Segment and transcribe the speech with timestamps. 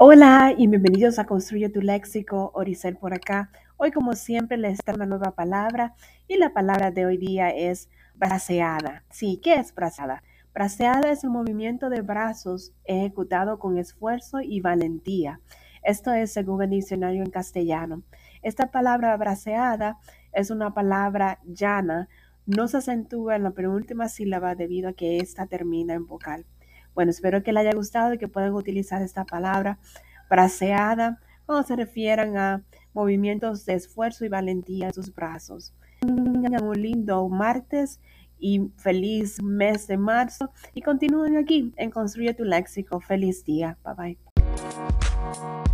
[0.00, 3.50] Hola y bienvenidos a Construye tu Léxico, Oricel por acá.
[3.76, 5.96] Hoy como siempre les traigo una nueva palabra
[6.28, 9.02] y la palabra de hoy día es braceada.
[9.10, 10.22] Sí, ¿qué es braceada?
[10.54, 15.40] Braceada es un movimiento de brazos ejecutado con esfuerzo y valentía.
[15.82, 18.04] Esto es según el diccionario en castellano.
[18.42, 19.98] Esta palabra braceada
[20.32, 22.08] es una palabra llana,
[22.46, 26.46] no se acentúa en la penúltima sílaba debido a que ésta termina en vocal.
[26.98, 29.78] Bueno, espero que les haya gustado y que puedan utilizar esta palabra
[30.28, 35.72] braceada cuando se refieran a movimientos de esfuerzo y valentía en sus brazos.
[36.02, 36.42] Un
[36.74, 38.00] lindo martes
[38.40, 42.98] y feliz mes de marzo y continúen aquí en Construye tu Léxico.
[42.98, 43.78] Feliz día.
[43.84, 45.64] Bye bye.